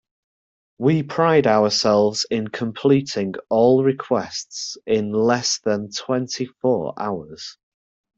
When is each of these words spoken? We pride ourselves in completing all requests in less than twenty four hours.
We 0.79 1.03
pride 1.03 1.45
ourselves 1.45 2.25
in 2.31 2.47
completing 2.47 3.35
all 3.51 3.83
requests 3.83 4.75
in 4.87 5.11
less 5.11 5.59
than 5.59 5.91
twenty 5.91 6.47
four 6.63 6.95
hours. 6.97 7.59